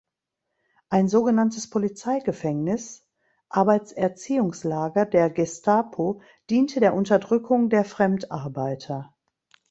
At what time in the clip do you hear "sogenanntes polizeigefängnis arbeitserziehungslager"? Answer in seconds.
1.09-5.05